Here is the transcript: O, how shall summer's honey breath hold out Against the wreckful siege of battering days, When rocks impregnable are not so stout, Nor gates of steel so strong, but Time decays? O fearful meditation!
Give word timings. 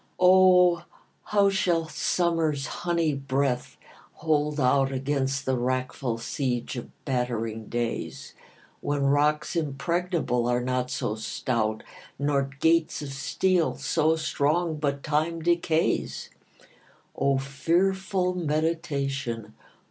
O, 0.19 0.83
how 1.25 1.51
shall 1.51 1.87
summer's 1.87 2.65
honey 2.65 3.13
breath 3.13 3.77
hold 4.13 4.59
out 4.59 4.91
Against 4.91 5.45
the 5.45 5.55
wreckful 5.55 6.17
siege 6.17 6.75
of 6.75 6.89
battering 7.05 7.67
days, 7.67 8.33
When 8.79 9.03
rocks 9.05 9.55
impregnable 9.55 10.47
are 10.47 10.59
not 10.63 10.89
so 10.89 11.13
stout, 11.13 11.83
Nor 12.17 12.49
gates 12.61 13.03
of 13.03 13.13
steel 13.13 13.75
so 13.75 14.15
strong, 14.15 14.77
but 14.77 15.03
Time 15.03 15.39
decays? 15.43 16.31
O 17.15 17.37
fearful 17.37 18.33
meditation! 18.33 19.53